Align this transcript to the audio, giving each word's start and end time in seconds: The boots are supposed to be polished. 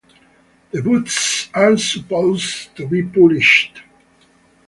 The 0.71 0.81
boots 0.81 1.49
are 1.53 1.77
supposed 1.77 2.75
to 2.75 2.87
be 2.87 3.03
polished. 3.03 3.83